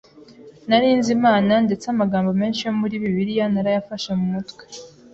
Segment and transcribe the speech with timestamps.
[0.67, 4.63] Nari nzi Imana, ndetse amagambo menshi yo muri Bibiliya narayafashe mu mutwe.